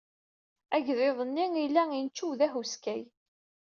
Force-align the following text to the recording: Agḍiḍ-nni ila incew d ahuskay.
Agḍiḍ-nni 0.75 1.45
ila 1.65 1.83
incew 1.99 2.31
d 2.39 2.41
ahuskay. 2.45 3.03